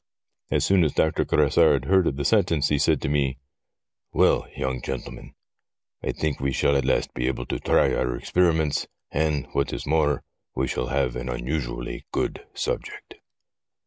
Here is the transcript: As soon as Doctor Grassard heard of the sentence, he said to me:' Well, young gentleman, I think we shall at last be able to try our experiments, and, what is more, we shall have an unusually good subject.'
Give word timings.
As 0.49 0.65
soon 0.65 0.83
as 0.83 0.93
Doctor 0.95 1.23
Grassard 1.23 1.85
heard 1.85 2.07
of 2.07 2.15
the 2.15 2.25
sentence, 2.25 2.69
he 2.69 2.79
said 2.79 3.03
to 3.03 3.07
me:' 3.07 3.37
Well, 4.21 4.47
young 4.57 4.81
gentleman, 4.81 5.35
I 6.01 6.11
think 6.11 6.39
we 6.39 6.51
shall 6.51 6.75
at 6.75 6.85
last 6.85 7.13
be 7.13 7.27
able 7.27 7.45
to 7.45 7.59
try 7.59 7.93
our 7.93 8.15
experiments, 8.15 8.87
and, 9.11 9.45
what 9.53 9.71
is 9.71 9.85
more, 9.85 10.23
we 10.55 10.67
shall 10.67 10.87
have 10.87 11.15
an 11.15 11.29
unusually 11.29 12.07
good 12.11 12.43
subject.' 12.55 13.17